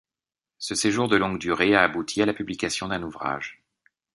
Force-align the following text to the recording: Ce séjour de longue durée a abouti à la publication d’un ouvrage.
Ce 0.57 0.73
séjour 0.73 1.07
de 1.07 1.15
longue 1.15 1.37
durée 1.37 1.75
a 1.75 1.83
abouti 1.83 2.23
à 2.23 2.25
la 2.25 2.33
publication 2.33 2.87
d’un 2.87 3.03
ouvrage. 3.03 3.61